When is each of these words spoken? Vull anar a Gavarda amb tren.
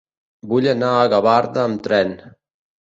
Vull 0.53 0.69
anar 0.71 0.89
a 0.95 1.05
Gavarda 1.13 1.69
amb 1.69 1.87
tren. 1.91 2.19